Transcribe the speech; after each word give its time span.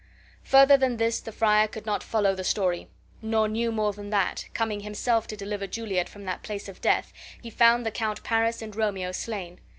Further 0.45 0.77
than 0.77 0.97
this 0.97 1.19
the 1.19 1.31
friar 1.31 1.67
could 1.67 1.85
not 1.85 2.01
follow 2.01 2.33
the 2.33 2.43
story, 2.43 2.89
nor 3.21 3.47
knew 3.47 3.71
more 3.71 3.93
than 3.93 4.09
that, 4.09 4.45
coming 4.51 4.79
himself 4.79 5.27
to 5.27 5.37
deliver 5.37 5.67
Juliet 5.67 6.09
from 6.09 6.25
that 6.25 6.41
place 6.41 6.67
of 6.67 6.81
death, 6.81 7.13
he 7.39 7.51
found 7.51 7.85
the 7.85 7.91
Count 7.91 8.23
Paris 8.23 8.63
and 8.63 8.75
Romeo 8.75 9.11
slain. 9.11 9.59